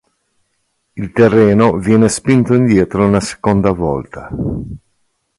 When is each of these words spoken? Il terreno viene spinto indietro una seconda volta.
Il 0.93 1.11
terreno 1.11 1.77
viene 1.77 2.09
spinto 2.09 2.55
indietro 2.55 3.05
una 3.05 3.19
seconda 3.19 3.69
volta. 3.71 4.31